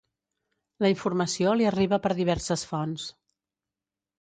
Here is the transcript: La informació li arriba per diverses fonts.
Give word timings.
La 0.85 0.89
informació 0.93 1.53
li 1.59 1.67
arriba 1.73 1.99
per 2.07 2.13
diverses 2.21 2.67
fonts. 2.73 3.07